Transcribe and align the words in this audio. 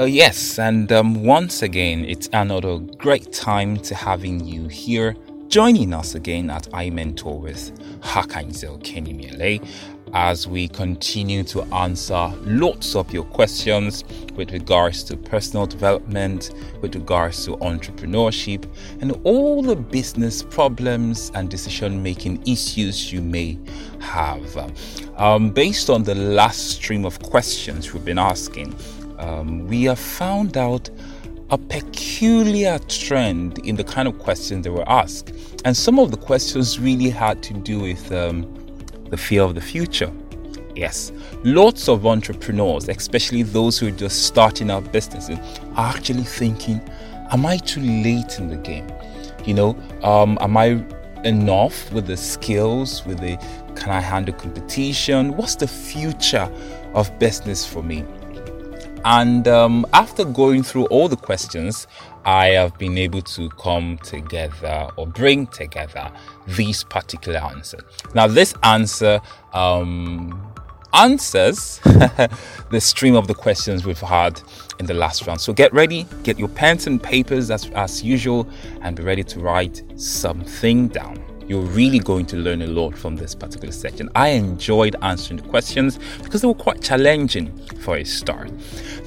Oh, 0.00 0.04
yes, 0.04 0.60
and 0.60 0.92
um, 0.92 1.24
once 1.24 1.62
again, 1.62 2.04
it's 2.04 2.28
another 2.32 2.78
great 2.78 3.32
time 3.32 3.76
to 3.78 3.96
having 3.96 4.46
you 4.46 4.68
here 4.68 5.16
joining 5.48 5.92
us 5.92 6.14
again 6.14 6.50
at 6.50 6.70
iMentor 6.70 7.40
with 7.40 7.76
Hakanzel 8.02 8.80
Kenimiele 8.84 9.60
as 10.14 10.46
we 10.46 10.68
continue 10.68 11.42
to 11.42 11.62
answer 11.74 12.32
lots 12.44 12.94
of 12.94 13.12
your 13.12 13.24
questions 13.24 14.04
with 14.36 14.52
regards 14.52 15.02
to 15.02 15.16
personal 15.16 15.66
development, 15.66 16.52
with 16.80 16.94
regards 16.94 17.44
to 17.46 17.56
entrepreneurship, 17.56 18.72
and 19.00 19.18
all 19.24 19.64
the 19.64 19.74
business 19.74 20.44
problems 20.44 21.32
and 21.34 21.50
decision 21.50 22.00
making 22.00 22.40
issues 22.46 23.12
you 23.12 23.20
may 23.20 23.58
have. 23.98 24.72
Um, 25.16 25.50
based 25.50 25.90
on 25.90 26.04
the 26.04 26.14
last 26.14 26.68
stream 26.76 27.04
of 27.04 27.18
questions 27.20 27.92
we've 27.92 28.04
been 28.04 28.18
asking, 28.18 28.76
um, 29.18 29.66
we 29.66 29.84
have 29.84 29.98
found 29.98 30.56
out 30.56 30.90
a 31.50 31.58
peculiar 31.58 32.78
trend 32.88 33.58
in 33.66 33.76
the 33.76 33.84
kind 33.84 34.06
of 34.06 34.18
questions 34.18 34.64
that 34.64 34.72
were 34.72 34.88
asked. 34.88 35.32
And 35.64 35.76
some 35.76 35.98
of 35.98 36.10
the 36.10 36.16
questions 36.16 36.78
really 36.78 37.10
had 37.10 37.42
to 37.44 37.54
do 37.54 37.80
with 37.80 38.12
um, 38.12 38.46
the 39.10 39.16
fear 39.16 39.42
of 39.42 39.54
the 39.54 39.60
future. 39.60 40.12
Yes, 40.74 41.10
lots 41.42 41.88
of 41.88 42.06
entrepreneurs, 42.06 42.88
especially 42.88 43.42
those 43.42 43.78
who 43.78 43.88
are 43.88 43.92
just 43.92 44.26
starting 44.26 44.70
out 44.70 44.92
businesses, 44.92 45.38
are 45.74 45.94
actually 45.94 46.22
thinking, 46.22 46.80
Am 47.30 47.44
I 47.44 47.58
too 47.58 47.80
late 47.80 48.38
in 48.38 48.48
the 48.48 48.56
game? 48.56 48.86
You 49.44 49.54
know, 49.54 49.76
um, 50.02 50.38
am 50.40 50.56
I 50.56 50.82
enough 51.24 51.92
with 51.92 52.06
the 52.06 52.16
skills, 52.16 53.04
with 53.04 53.20
the 53.20 53.36
can 53.74 53.90
I 53.90 54.00
handle 54.00 54.34
competition? 54.34 55.36
What's 55.36 55.56
the 55.56 55.68
future 55.68 56.50
of 56.94 57.16
business 57.18 57.66
for 57.66 57.82
me? 57.82 58.04
And 59.04 59.46
um, 59.48 59.86
after 59.92 60.24
going 60.24 60.62
through 60.62 60.86
all 60.86 61.08
the 61.08 61.16
questions, 61.16 61.86
I 62.24 62.48
have 62.48 62.76
been 62.78 62.98
able 62.98 63.22
to 63.22 63.48
come 63.50 63.98
together 63.98 64.88
or 64.96 65.06
bring 65.06 65.46
together 65.46 66.10
these 66.46 66.84
particular 66.84 67.38
answers. 67.38 67.82
Now, 68.14 68.26
this 68.26 68.54
answer 68.62 69.20
um, 69.52 70.52
answers 70.92 71.78
the 71.84 72.80
stream 72.80 73.14
of 73.14 73.26
the 73.28 73.34
questions 73.34 73.84
we've 73.86 73.98
had 74.00 74.40
in 74.78 74.86
the 74.86 74.94
last 74.94 75.26
round. 75.26 75.40
So 75.40 75.52
get 75.52 75.72
ready, 75.72 76.06
get 76.22 76.38
your 76.38 76.48
pens 76.48 76.86
and 76.86 77.02
papers 77.02 77.50
as, 77.50 77.70
as 77.70 78.02
usual, 78.02 78.48
and 78.82 78.96
be 78.96 79.02
ready 79.02 79.24
to 79.24 79.40
write 79.40 79.82
something 79.96 80.88
down 80.88 81.37
you're 81.48 81.62
really 81.62 81.98
going 81.98 82.26
to 82.26 82.36
learn 82.36 82.62
a 82.62 82.66
lot 82.66 82.96
from 82.96 83.16
this 83.16 83.34
particular 83.34 83.72
section. 83.72 84.08
I 84.14 84.28
enjoyed 84.28 84.96
answering 85.02 85.40
the 85.40 85.48
questions 85.48 85.98
because 86.22 86.42
they 86.42 86.48
were 86.48 86.54
quite 86.54 86.82
challenging 86.82 87.56
for 87.80 87.96
a 87.96 88.04
start. 88.04 88.50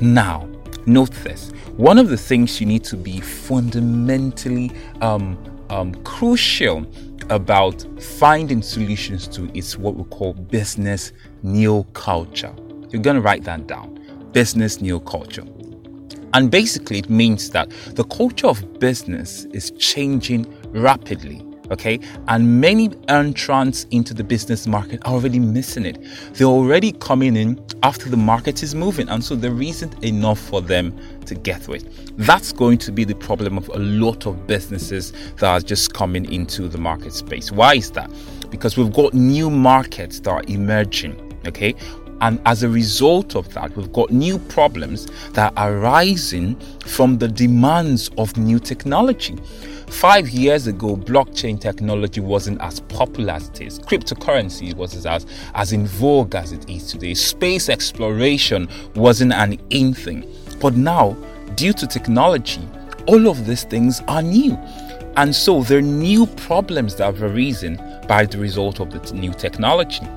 Now, 0.01 0.49
note 0.85 1.11
this 1.23 1.51
one 1.77 1.97
of 1.97 2.09
the 2.09 2.17
things 2.17 2.59
you 2.59 2.67
need 2.67 2.83
to 2.85 2.97
be 2.97 3.21
fundamentally 3.21 4.71
um, 5.01 5.37
um, 5.69 5.95
crucial 6.03 6.85
about 7.29 7.85
finding 8.01 8.61
solutions 8.61 9.27
to 9.29 9.49
is 9.55 9.77
what 9.77 9.95
we 9.95 10.03
call 10.05 10.33
business 10.33 11.13
neo 11.43 11.83
culture. 11.93 12.53
You're 12.89 13.01
going 13.01 13.15
to 13.15 13.21
write 13.21 13.43
that 13.43 13.67
down 13.67 13.99
business 14.33 14.81
neo 14.81 14.99
culture. 14.99 15.43
And 16.33 16.49
basically, 16.49 16.99
it 16.99 17.09
means 17.09 17.49
that 17.49 17.69
the 17.87 18.05
culture 18.05 18.47
of 18.47 18.79
business 18.79 19.45
is 19.51 19.71
changing 19.71 20.45
rapidly 20.71 21.45
okay? 21.71 21.99
And 22.27 22.61
many 22.61 22.91
entrants 23.07 23.85
into 23.91 24.13
the 24.13 24.23
business 24.23 24.67
market 24.67 25.01
are 25.05 25.13
already 25.13 25.39
missing 25.39 25.85
it. 25.85 25.97
They're 26.33 26.47
already 26.47 26.91
coming 26.91 27.35
in 27.35 27.63
after 27.83 28.09
the 28.09 28.17
market 28.17 28.61
is 28.61 28.75
moving 28.75 29.09
and 29.09 29.23
so 29.23 29.35
there 29.35 29.59
isn't 29.61 30.03
enough 30.03 30.39
for 30.39 30.61
them 30.61 30.95
to 31.25 31.35
get 31.35 31.67
with. 31.67 32.15
That's 32.17 32.51
going 32.51 32.77
to 32.79 32.91
be 32.91 33.03
the 33.03 33.15
problem 33.15 33.57
of 33.57 33.69
a 33.69 33.79
lot 33.79 34.25
of 34.25 34.45
businesses 34.45 35.13
that 35.37 35.45
are 35.45 35.61
just 35.61 35.93
coming 35.93 36.31
into 36.31 36.67
the 36.67 36.77
market 36.77 37.13
space. 37.13 37.51
Why 37.51 37.75
is 37.75 37.91
that? 37.91 38.11
Because 38.49 38.77
we've 38.77 38.93
got 38.93 39.13
new 39.13 39.49
markets 39.49 40.19
that 40.19 40.29
are 40.29 40.43
emerging 40.47 41.27
okay 41.47 41.73
and 42.21 42.39
as 42.45 42.61
a 42.63 42.69
result 42.69 43.35
of 43.35 43.51
that, 43.55 43.75
we've 43.75 43.91
got 43.91 44.11
new 44.11 44.37
problems 44.37 45.07
that 45.31 45.53
are 45.57 45.73
arising 45.73 46.55
from 46.85 47.17
the 47.17 47.27
demands 47.27 48.09
of 48.17 48.37
new 48.37 48.59
technology. 48.59 49.37
Five 49.89 50.29
years 50.29 50.67
ago, 50.67 50.95
blockchain 50.95 51.59
technology 51.59 52.21
wasn't 52.21 52.61
as 52.61 52.79
popular 52.79 53.33
as 53.33 53.49
it 53.49 53.61
is. 53.61 53.79
Cryptocurrency 53.79 54.73
wasn't 54.73 55.05
as, 55.07 55.25
as 55.55 55.73
in 55.73 55.85
vogue 55.87 56.35
as 56.35 56.53
it 56.53 56.69
is 56.69 56.87
today. 56.91 57.13
Space 57.15 57.67
exploration 57.67 58.69
wasn't 58.95 59.33
an 59.33 59.59
in 59.71 59.93
thing. 59.93 60.31
But 60.61 60.75
now, 60.75 61.17
due 61.55 61.73
to 61.73 61.87
technology, 61.87 62.61
all 63.07 63.27
of 63.27 63.45
these 63.47 63.63
things 63.63 64.01
are 64.07 64.21
new. 64.21 64.53
And 65.17 65.35
so 65.35 65.63
there 65.63 65.79
are 65.79 65.81
new 65.81 66.25
problems 66.27 66.95
that 66.95 67.05
have 67.05 67.21
arisen 67.21 67.81
by 68.07 68.25
the 68.25 68.37
result 68.37 68.79
of 68.79 68.91
the 68.91 69.13
new 69.13 69.33
technology. 69.33 70.07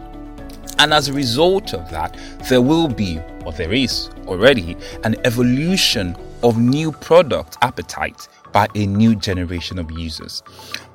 And 0.78 0.92
as 0.92 1.08
a 1.08 1.12
result 1.12 1.72
of 1.72 1.90
that, 1.90 2.18
there 2.48 2.62
will 2.62 2.88
be, 2.88 3.20
or 3.44 3.52
there 3.52 3.72
is 3.72 4.10
already, 4.26 4.76
an 5.04 5.16
evolution 5.24 6.16
of 6.42 6.58
new 6.58 6.92
product 6.92 7.56
appetite 7.62 8.28
by 8.52 8.68
a 8.74 8.86
new 8.86 9.16
generation 9.16 9.78
of 9.78 9.90
users. 9.90 10.42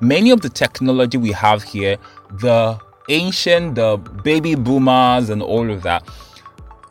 Many 0.00 0.30
of 0.30 0.40
the 0.40 0.48
technology 0.48 1.18
we 1.18 1.32
have 1.32 1.62
here, 1.62 1.96
the 2.40 2.78
ancient, 3.08 3.74
the 3.74 3.96
baby 4.22 4.54
boomers, 4.54 5.28
and 5.28 5.42
all 5.42 5.70
of 5.70 5.82
that, 5.82 6.02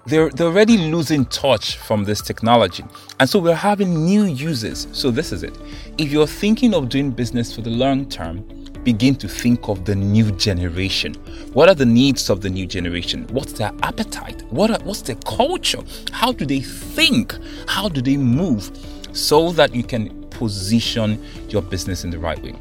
they're, 0.06 0.29
they're 0.29 0.47
already 0.47 0.77
losing 0.77 1.25
touch 1.25 1.77
from 1.77 2.03
this 2.03 2.21
technology. 2.21 2.83
And 3.19 3.29
so 3.29 3.39
we're 3.39 3.53
having 3.53 4.06
new 4.06 4.25
users. 4.25 4.88
So, 4.91 5.11
this 5.11 5.31
is 5.31 5.44
it. 5.44 5.57
If 5.97 6.11
you're 6.11 6.27
thinking 6.27 6.73
of 6.73 6.89
doing 6.89 7.11
business 7.11 7.53
for 7.53 7.61
the 7.61 7.69
long 7.69 8.07
term, 8.09 8.58
begin 8.84 9.16
to 9.16 9.28
think 9.28 9.67
of 9.67 9.85
the 9.85 9.95
new 9.95 10.31
generation. 10.31 11.13
What 11.53 11.69
are 11.69 11.75
the 11.75 11.85
needs 11.85 12.29
of 12.29 12.41
the 12.41 12.50
new 12.50 12.66
generation? 12.66 13.28
What's 13.31 13.53
their 13.53 13.72
appetite? 13.84 14.44
What 14.50 14.72
are, 14.72 14.79
what's 14.84 15.01
their 15.01 15.17
culture? 15.17 15.81
How 16.12 16.31
do 16.31 16.45
they 16.45 16.62
think? 16.62 17.38
How 17.68 17.89
do 17.89 18.01
they 18.01 18.18
move? 18.18 18.72
So 19.13 19.51
that 19.53 19.73
you 19.75 19.84
can 19.84 20.23
position 20.29 21.23
your 21.50 21.62
business 21.62 22.03
in 22.03 22.09
the 22.09 22.19
right 22.19 22.41
way. 22.41 22.56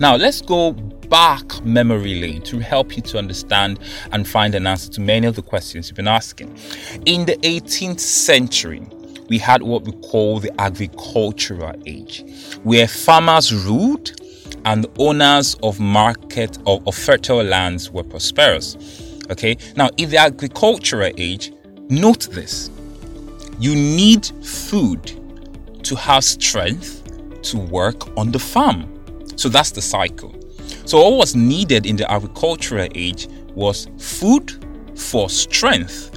Now, 0.00 0.16
let's 0.16 0.40
go 0.40 0.72
back 0.72 1.64
memory 1.64 2.20
lane 2.20 2.42
to 2.42 2.58
help 2.58 2.96
you 2.96 3.02
to 3.02 3.18
understand 3.18 3.78
and 4.10 4.26
find 4.26 4.54
an 4.54 4.66
answer 4.66 4.90
to 4.92 5.00
many 5.00 5.26
of 5.26 5.36
the 5.36 5.42
questions 5.42 5.88
you've 5.88 5.96
been 5.96 6.08
asking. 6.08 6.56
In 7.06 7.26
the 7.26 7.36
18th 7.38 8.00
century, 8.00 8.82
we 9.28 9.38
had 9.38 9.62
what 9.62 9.84
we 9.84 9.92
call 9.92 10.40
the 10.40 10.50
agricultural 10.60 11.74
age, 11.86 12.24
where 12.62 12.88
farmers 12.88 13.54
ruled 13.54 14.12
and 14.64 14.86
owners 14.98 15.56
of 15.62 15.78
market 15.80 16.58
of, 16.66 16.86
of 16.86 16.94
fertile 16.94 17.42
lands 17.42 17.90
were 17.90 18.04
prosperous. 18.04 18.76
Okay, 19.30 19.56
now 19.76 19.88
in 19.96 20.10
the 20.10 20.18
agricultural 20.18 21.12
age, 21.16 21.52
note 21.88 22.28
this 22.32 22.70
you 23.58 23.74
need 23.74 24.26
food 24.44 25.20
to 25.84 25.94
have 25.94 26.24
strength 26.24 27.02
to 27.42 27.58
work 27.58 28.16
on 28.18 28.32
the 28.32 28.38
farm. 28.38 28.90
So 29.36 29.48
that's 29.48 29.70
the 29.70 29.82
cycle. 29.82 30.34
So, 30.86 30.98
all 30.98 31.18
was 31.18 31.34
needed 31.34 31.86
in 31.86 31.96
the 31.96 32.10
agricultural 32.10 32.88
age 32.94 33.28
was 33.54 33.88
food 33.98 34.52
for 34.98 35.30
strength 35.30 36.16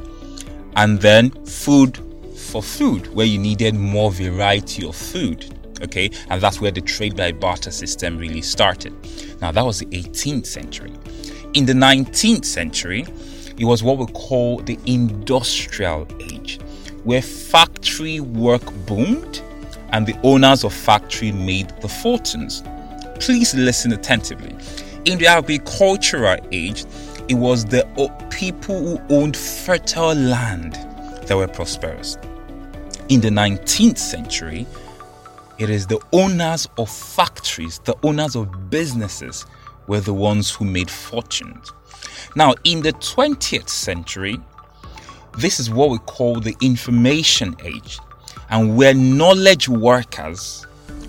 and 0.76 1.00
then 1.00 1.32
food 1.46 1.98
for 2.36 2.62
food, 2.62 3.14
where 3.14 3.26
you 3.26 3.38
needed 3.38 3.76
more 3.76 4.12
variety 4.12 4.86
of 4.86 4.96
food. 4.96 5.57
Okay, 5.82 6.10
and 6.30 6.42
that's 6.42 6.60
where 6.60 6.72
the 6.72 6.82
trade 6.82 7.16
by 7.16 7.32
barter 7.32 7.72
system 7.72 8.18
really 8.18 8.42
started. 8.42 8.94
Now, 9.42 9.52
that 9.52 9.64
was 9.64 9.80
the 9.80 9.86
18th 9.88 10.46
century. 10.46 10.94
In 11.54 11.66
the 11.66 11.74
19th 11.74 12.46
century, 12.46 13.06
it 13.58 13.66
was 13.66 13.84
what 13.84 13.98
we 13.98 14.06
call 14.08 14.58
the 14.58 14.78
industrial 14.86 16.08
age, 16.20 16.60
where 17.04 17.22
factory 17.22 18.20
work 18.20 18.64
boomed 18.86 19.42
and 19.90 20.06
the 20.06 20.20
owners 20.24 20.64
of 20.64 20.74
factory 20.74 21.32
made 21.32 21.70
the 21.82 21.88
fortunes. 21.88 22.64
Please 23.20 23.54
listen 23.56 23.94
attentively. 23.94 24.56
In 25.06 25.18
the 25.18 25.28
agricultural 25.28 26.38
age, 26.52 26.86
it 27.30 27.36
was 27.36 27.66
the 27.66 27.86
people 28.30 28.80
who 28.80 29.02
owned 29.10 29.36
fertile 29.36 30.14
land 30.14 30.74
that 31.28 31.36
were 31.36 31.48
prosperous. 31.48 32.18
In 33.10 33.22
the 33.22 33.30
19th 33.30 33.98
century, 33.98 34.68
it 35.60 35.70
is 35.70 35.88
the 35.88 36.00
owners 36.12 36.68
of 36.78 36.90
factories, 36.90 37.80
the 37.80 37.96
owners 38.04 38.36
of 38.36 38.70
businesses, 38.70 39.46
were 39.88 40.00
the 40.00 40.14
ones 40.14 40.52
who 40.52 40.66
made 40.66 40.90
fortunes. 40.90 41.72
Now, 42.36 42.54
in 42.64 42.82
the 42.82 42.94
20th 42.94 43.70
century, 43.70 44.38
this 45.38 45.60
is 45.60 45.70
what 45.70 45.90
we 45.90 45.98
call 46.00 46.40
the 46.40 46.56
information 46.62 47.56
age 47.64 48.00
and 48.50 48.78
where 48.78 48.94
knowledge 48.94 49.70
workers 49.70 50.66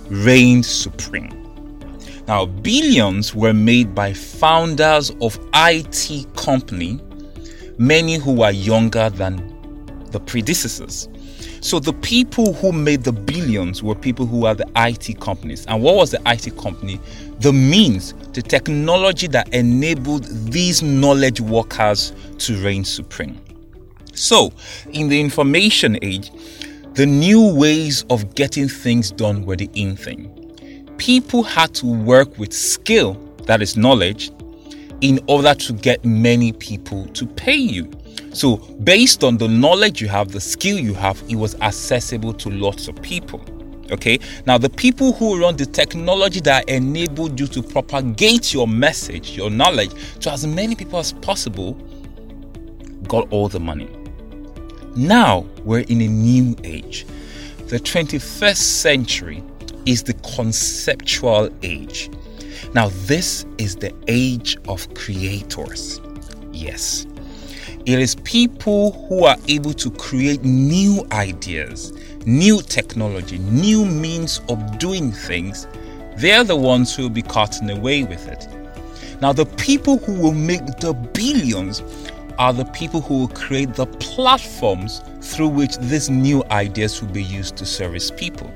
reigned 0.08 0.64
supreme. 0.64 1.34
Now, 2.26 2.46
billions 2.46 3.34
were 3.34 3.54
made 3.54 3.94
by 3.94 4.12
founders 4.12 5.10
of 5.20 5.38
IT 5.54 6.26
company, 6.36 7.00
many 7.78 8.16
who 8.16 8.32
were 8.34 8.50
younger 8.50 9.08
than 9.10 9.57
the 10.08 10.20
predecessors. 10.20 11.08
So 11.60 11.80
the 11.80 11.92
people 11.92 12.52
who 12.54 12.72
made 12.72 13.04
the 13.04 13.12
billions 13.12 13.82
were 13.82 13.94
people 13.94 14.26
who 14.26 14.46
are 14.46 14.54
the 14.54 14.68
IT 14.76 15.20
companies. 15.20 15.66
And 15.66 15.82
what 15.82 15.96
was 15.96 16.10
the 16.12 16.20
IT 16.26 16.56
company? 16.56 17.00
The 17.40 17.52
means, 17.52 18.12
the 18.32 18.42
technology 18.42 19.26
that 19.28 19.52
enabled 19.52 20.24
these 20.24 20.82
knowledge 20.82 21.40
workers 21.40 22.12
to 22.38 22.62
reign 22.62 22.84
supreme. 22.84 23.40
So, 24.14 24.52
in 24.92 25.08
the 25.08 25.20
information 25.20 25.98
age, 26.02 26.30
the 26.94 27.06
new 27.06 27.54
ways 27.54 28.04
of 28.10 28.34
getting 28.34 28.68
things 28.68 29.10
done 29.12 29.44
were 29.46 29.56
the 29.56 29.70
in 29.74 29.96
thing. 29.96 30.34
People 30.96 31.44
had 31.44 31.72
to 31.74 31.86
work 31.86 32.38
with 32.38 32.52
skill, 32.52 33.14
that 33.44 33.62
is 33.62 33.76
knowledge, 33.76 34.32
in 35.00 35.20
order 35.28 35.54
to 35.54 35.72
get 35.72 36.04
many 36.04 36.52
people 36.52 37.06
to 37.08 37.26
pay 37.26 37.54
you. 37.54 37.88
So, 38.32 38.56
based 38.56 39.24
on 39.24 39.36
the 39.36 39.48
knowledge 39.48 40.00
you 40.00 40.08
have, 40.08 40.32
the 40.32 40.40
skill 40.40 40.78
you 40.78 40.94
have, 40.94 41.22
it 41.28 41.36
was 41.36 41.54
accessible 41.60 42.32
to 42.34 42.50
lots 42.50 42.88
of 42.88 43.00
people. 43.02 43.44
Okay, 43.90 44.18
now 44.46 44.58
the 44.58 44.68
people 44.68 45.14
who 45.14 45.40
run 45.40 45.56
the 45.56 45.64
technology 45.64 46.40
that 46.40 46.68
enabled 46.68 47.40
you 47.40 47.46
to 47.46 47.62
propagate 47.62 48.52
your 48.52 48.68
message, 48.68 49.34
your 49.34 49.48
knowledge 49.48 49.92
to 50.20 50.30
as 50.30 50.46
many 50.46 50.74
people 50.74 50.98
as 50.98 51.14
possible, 51.14 51.72
got 53.08 53.26
all 53.32 53.48
the 53.48 53.60
money. 53.60 53.88
Now 54.94 55.46
we're 55.64 55.80
in 55.88 56.02
a 56.02 56.08
new 56.08 56.54
age. 56.64 57.06
The 57.68 57.78
21st 57.78 58.56
century 58.56 59.42
is 59.86 60.02
the 60.02 60.14
conceptual 60.14 61.48
age. 61.62 62.10
Now, 62.74 62.88
this 63.06 63.46
is 63.56 63.76
the 63.76 63.94
age 64.08 64.58
of 64.68 64.92
creators. 64.94 66.00
Yes. 66.52 67.06
It 67.88 67.98
is 67.98 68.16
people 68.16 68.92
who 69.08 69.24
are 69.24 69.38
able 69.48 69.72
to 69.72 69.90
create 69.90 70.44
new 70.44 71.06
ideas, 71.10 71.94
new 72.26 72.60
technology, 72.60 73.38
new 73.38 73.86
means 73.86 74.42
of 74.50 74.78
doing 74.78 75.10
things. 75.10 75.66
They're 76.18 76.44
the 76.44 76.54
ones 76.54 76.94
who 76.94 77.04
will 77.04 77.08
be 77.08 77.22
cutting 77.22 77.70
away 77.70 78.04
with 78.04 78.28
it. 78.28 78.46
Now, 79.22 79.32
the 79.32 79.46
people 79.46 79.96
who 79.96 80.20
will 80.20 80.34
make 80.34 80.66
the 80.80 80.92
billions 80.92 81.82
are 82.38 82.52
the 82.52 82.66
people 82.66 83.00
who 83.00 83.20
will 83.20 83.28
create 83.28 83.72
the 83.72 83.86
platforms 83.86 85.00
through 85.22 85.48
which 85.48 85.78
these 85.78 86.10
new 86.10 86.44
ideas 86.50 87.00
will 87.00 87.08
be 87.08 87.24
used 87.24 87.56
to 87.56 87.64
service 87.64 88.10
people. 88.10 88.52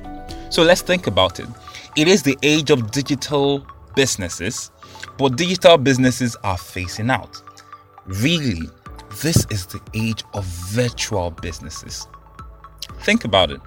So 0.50 0.62
let's 0.62 0.82
think 0.82 1.06
about 1.06 1.40
it. 1.40 1.48
It 1.96 2.06
is 2.06 2.22
the 2.22 2.36
age 2.42 2.68
of 2.68 2.90
digital 2.90 3.66
businesses, 3.96 4.70
but 5.16 5.36
digital 5.36 5.78
businesses 5.78 6.36
are 6.44 6.58
facing 6.58 7.08
out. 7.08 7.40
Really, 8.04 8.68
this 9.20 9.46
is 9.50 9.66
the 9.66 9.80
age 9.94 10.24
of 10.34 10.44
virtual 10.44 11.30
businesses. 11.30 12.06
Think 13.00 13.24
about 13.24 13.50
it. 13.50 13.60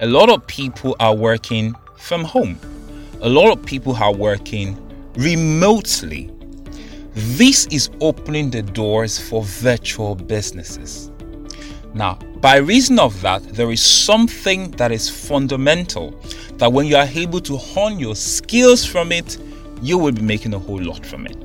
A 0.00 0.06
lot 0.06 0.28
of 0.28 0.46
people 0.46 0.96
are 0.98 1.14
working 1.14 1.74
from 1.96 2.24
home. 2.24 2.58
A 3.20 3.28
lot 3.28 3.52
of 3.56 3.64
people 3.64 3.94
are 3.94 4.12
working 4.12 4.76
remotely. 5.14 6.30
This 7.14 7.66
is 7.66 7.90
opening 8.00 8.50
the 8.50 8.62
doors 8.62 9.18
for 9.18 9.44
virtual 9.44 10.14
businesses. 10.14 11.10
Now, 11.94 12.14
by 12.40 12.56
reason 12.56 12.98
of 12.98 13.20
that, 13.20 13.42
there 13.50 13.70
is 13.70 13.82
something 13.82 14.72
that 14.72 14.90
is 14.90 15.08
fundamental 15.08 16.10
that 16.54 16.72
when 16.72 16.86
you 16.86 16.96
are 16.96 17.06
able 17.06 17.40
to 17.42 17.56
hone 17.56 17.98
your 17.98 18.16
skills 18.16 18.84
from 18.84 19.12
it, 19.12 19.38
you 19.80 19.98
will 19.98 20.12
be 20.12 20.22
making 20.22 20.54
a 20.54 20.58
whole 20.58 20.82
lot 20.82 21.04
from 21.04 21.26
it. 21.26 21.36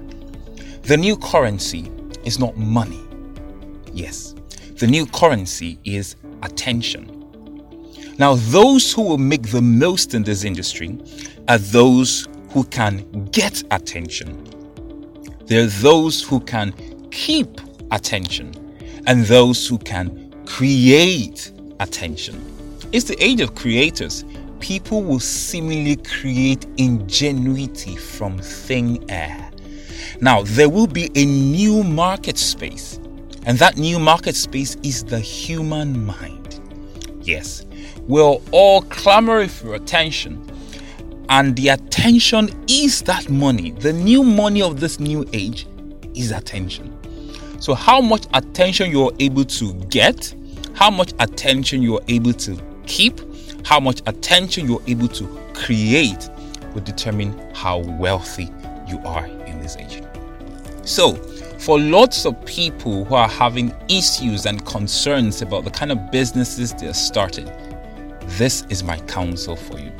The 0.83 0.97
new 0.97 1.17
currency 1.17 1.91
is 2.23 2.39
not 2.39 2.55
money. 2.57 3.06
Yes, 3.93 4.35
the 4.75 4.87
new 4.87 5.05
currency 5.05 5.79
is 5.83 6.15
attention. 6.43 7.13
Now, 8.17 8.35
those 8.35 8.91
who 8.91 9.03
will 9.03 9.17
make 9.17 9.51
the 9.51 9.61
most 9.61 10.13
in 10.13 10.23
this 10.23 10.43
industry 10.43 10.97
are 11.47 11.57
those 11.57 12.27
who 12.49 12.63
can 12.63 13.25
get 13.31 13.63
attention. 13.71 14.43
There 15.45 15.63
are 15.63 15.67
those 15.67 16.23
who 16.23 16.39
can 16.39 16.73
keep 17.11 17.61
attention 17.91 18.53
and 19.05 19.23
those 19.25 19.67
who 19.67 19.77
can 19.77 20.33
create 20.45 21.51
attention. 21.79 22.43
It's 22.91 23.05
the 23.05 23.21
age 23.23 23.41
of 23.41 23.55
creators 23.55 24.25
people 24.59 25.03
will 25.03 25.19
seemingly 25.19 25.95
create 25.97 26.65
ingenuity 26.77 27.95
from 27.95 28.37
thin 28.39 29.03
air. 29.09 29.51
Now, 30.21 30.43
there 30.43 30.69
will 30.69 30.87
be 30.87 31.09
a 31.15 31.25
new 31.25 31.83
market 31.83 32.37
space, 32.37 32.99
and 33.47 33.57
that 33.59 33.77
new 33.77 33.97
market 33.97 34.35
space 34.35 34.75
is 34.83 35.05
the 35.05 35.21
human 35.21 36.05
mind. 36.05 36.59
Yes, 37.21 37.65
we're 38.01 38.37
all 38.51 38.81
clamoring 38.83 39.47
for 39.47 39.73
attention, 39.73 40.45
and 41.29 41.55
the 41.55 41.69
attention 41.69 42.49
is 42.67 43.01
that 43.03 43.29
money. 43.29 43.71
The 43.71 43.93
new 43.93 44.21
money 44.21 44.61
of 44.61 44.81
this 44.81 44.99
new 44.99 45.25
age 45.31 45.65
is 46.13 46.31
attention. 46.31 46.93
So, 47.61 47.73
how 47.73 48.01
much 48.01 48.25
attention 48.33 48.91
you're 48.91 49.13
able 49.19 49.45
to 49.45 49.73
get, 49.85 50.35
how 50.75 50.91
much 50.91 51.13
attention 51.19 51.81
you're 51.81 52.03
able 52.09 52.33
to 52.33 52.61
keep, 52.85 53.21
how 53.65 53.79
much 53.79 54.01
attention 54.07 54.67
you're 54.67 54.83
able 54.87 55.07
to 55.07 55.25
create 55.53 56.29
will 56.73 56.81
determine 56.81 57.37
how 57.55 57.79
wealthy 57.79 58.49
you 58.89 58.99
are 59.05 59.25
in 59.25 59.61
this 59.61 59.77
age. 59.77 60.03
So, 60.83 61.15
for 61.59 61.79
lots 61.79 62.25
of 62.25 62.45
people 62.45 63.05
who 63.05 63.15
are 63.15 63.27
having 63.27 63.73
issues 63.89 64.45
and 64.45 64.65
concerns 64.65 65.41
about 65.41 65.63
the 65.63 65.71
kind 65.71 65.91
of 65.91 66.11
businesses 66.11 66.73
they're 66.73 66.93
starting, 66.93 67.49
this 68.37 68.65
is 68.69 68.83
my 68.83 68.99
counsel 69.01 69.55
for 69.55 69.79
you. 69.79 69.91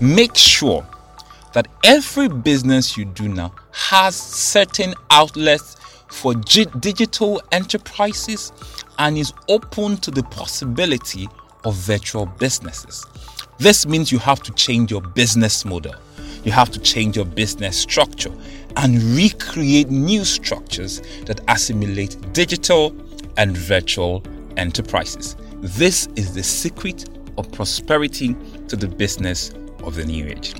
Make 0.00 0.36
sure 0.36 0.86
that 1.52 1.68
every 1.84 2.28
business 2.28 2.96
you 2.96 3.04
do 3.04 3.28
now 3.28 3.52
has 3.72 4.14
certain 4.16 4.94
outlets 5.10 5.76
for 6.08 6.34
g- 6.34 6.66
digital 6.80 7.42
enterprises 7.52 8.52
and 8.98 9.18
is 9.18 9.32
open 9.48 9.96
to 9.98 10.10
the 10.10 10.22
possibility 10.24 11.28
of 11.64 11.74
virtual 11.74 12.26
businesses. 12.26 13.04
This 13.58 13.86
means 13.86 14.12
you 14.12 14.18
have 14.18 14.42
to 14.44 14.52
change 14.52 14.90
your 14.90 15.02
business 15.02 15.64
model, 15.64 15.94
you 16.44 16.52
have 16.52 16.70
to 16.70 16.80
change 16.80 17.16
your 17.16 17.24
business 17.24 17.78
structure, 17.78 18.32
and 18.76 19.02
recreate 19.16 19.90
new 19.90 20.24
structures 20.24 21.02
that 21.26 21.40
assimilate 21.48 22.16
digital 22.32 22.94
and 23.36 23.56
virtual 23.56 24.22
enterprises. 24.56 25.36
This 25.60 26.08
is 26.16 26.34
the 26.34 26.42
secret 26.42 27.08
of 27.36 27.50
prosperity 27.52 28.36
to 28.68 28.76
the 28.76 28.88
business 28.88 29.52
of 29.82 29.94
the 29.94 30.04
new 30.04 30.26
age. 30.26 30.54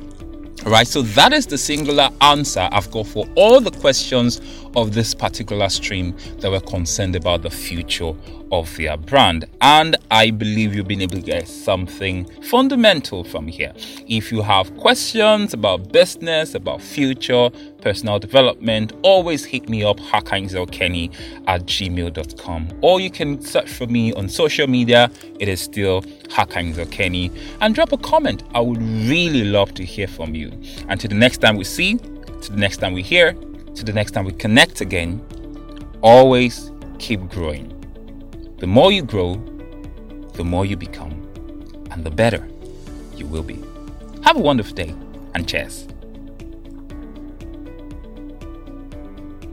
Right, 0.64 0.86
so 0.86 1.02
that 1.02 1.32
is 1.32 1.46
the 1.46 1.56
singular 1.56 2.10
answer 2.20 2.68
I've 2.72 2.90
got 2.90 3.06
for 3.06 3.26
all 3.36 3.60
the 3.60 3.70
questions 3.70 4.40
of 4.76 4.92
this 4.92 5.14
particular 5.14 5.68
stream 5.68 6.16
that 6.40 6.50
were 6.50 6.60
concerned 6.60 7.16
about 7.16 7.42
the 7.42 7.50
future 7.50 8.12
of 8.50 8.76
their 8.76 8.96
brand. 8.96 9.46
And 9.60 9.96
I 10.10 10.30
believe 10.30 10.74
you've 10.74 10.88
been 10.88 11.00
able 11.00 11.16
to 11.16 11.22
get 11.22 11.48
something 11.48 12.26
fundamental 12.42 13.24
from 13.24 13.46
here. 13.46 13.72
If 14.08 14.32
you 14.32 14.42
have 14.42 14.76
questions 14.78 15.54
about 15.54 15.92
business, 15.92 16.54
about 16.54 16.82
future, 16.82 17.50
personal 17.80 18.18
development, 18.18 18.92
always 19.02 19.44
hit 19.44 19.68
me 19.68 19.84
up, 19.84 19.98
hakainzelkenny 19.98 21.14
at 21.46 21.66
gmail.com. 21.66 22.68
Or 22.82 23.00
you 23.00 23.10
can 23.10 23.40
search 23.40 23.70
for 23.70 23.86
me 23.86 24.12
on 24.14 24.28
social 24.28 24.66
media. 24.66 25.10
It 25.38 25.48
is 25.48 25.60
still 25.60 26.02
hakainzelkenny. 26.28 27.30
And 27.60 27.74
drop 27.74 27.92
a 27.92 27.98
comment. 27.98 28.42
I 28.54 28.60
would 28.60 28.80
really 28.80 29.44
love 29.44 29.74
to 29.74 29.84
hear 29.84 30.06
from 30.06 30.34
you. 30.34 30.50
To 30.96 31.08
the 31.08 31.14
next 31.14 31.38
time 31.38 31.56
we 31.56 31.64
see, 31.64 31.96
to 31.96 32.52
the 32.52 32.58
next 32.58 32.78
time 32.78 32.92
we 32.92 33.02
hear, 33.02 33.32
to 33.74 33.84
the 33.84 33.92
next 33.92 34.12
time 34.12 34.24
we 34.24 34.32
connect 34.32 34.80
again, 34.80 35.20
always 36.02 36.70
keep 36.98 37.28
growing. 37.28 37.74
The 38.58 38.66
more 38.66 38.90
you 38.92 39.02
grow, 39.02 39.36
the 40.34 40.44
more 40.44 40.64
you 40.64 40.76
become, 40.76 41.12
and 41.90 42.04
the 42.04 42.10
better 42.10 42.48
you 43.16 43.26
will 43.26 43.42
be. 43.42 43.62
Have 44.22 44.36
a 44.36 44.40
wonderful 44.40 44.74
day 44.74 44.94
and 45.34 45.48
cheers. 45.48 45.86